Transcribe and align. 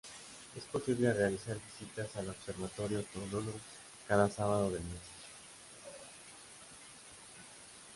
Es 0.57 0.63
posible 0.63 1.13
realizar 1.13 1.59
visitas 1.63 2.09
al 2.15 2.27
observatorio 2.27 3.03
Tololo 3.13 3.51
cada 4.07 4.27
sábado 4.31 4.71
del 4.71 4.81
mes. 4.81 5.03